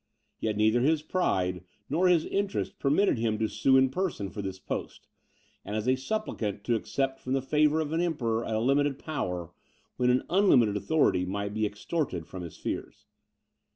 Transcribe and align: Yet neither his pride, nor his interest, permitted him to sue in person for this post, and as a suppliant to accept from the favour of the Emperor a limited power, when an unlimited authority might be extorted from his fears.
Yet 0.39 0.57
neither 0.57 0.81
his 0.81 1.03
pride, 1.03 1.63
nor 1.87 2.07
his 2.07 2.25
interest, 2.25 2.79
permitted 2.79 3.19
him 3.19 3.37
to 3.37 3.47
sue 3.47 3.77
in 3.77 3.91
person 3.91 4.31
for 4.31 4.41
this 4.41 4.57
post, 4.57 5.07
and 5.63 5.75
as 5.75 5.87
a 5.87 5.95
suppliant 5.95 6.63
to 6.63 6.73
accept 6.73 7.19
from 7.19 7.33
the 7.33 7.41
favour 7.43 7.79
of 7.81 7.91
the 7.91 8.03
Emperor 8.03 8.41
a 8.41 8.59
limited 8.59 8.97
power, 8.97 9.51
when 9.97 10.09
an 10.09 10.23
unlimited 10.27 10.75
authority 10.75 11.23
might 11.23 11.53
be 11.53 11.67
extorted 11.67 12.25
from 12.25 12.41
his 12.41 12.57
fears. 12.57 13.05